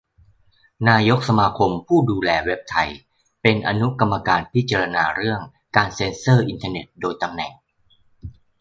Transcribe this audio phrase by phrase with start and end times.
[0.89, 2.89] นายกสมาคมผู้ดูแลเว็บไทย
[3.41, 5.41] เป็น อนุกรรมการพิจารณาเรื่อง
[5.75, 7.51] การเซ็นเซอร์อินเทอร์เน็ต โดยตำแหน่ง